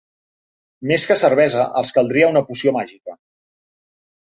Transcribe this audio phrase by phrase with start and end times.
[0.93, 3.19] Més que cervesa, els caldria una poció màgica.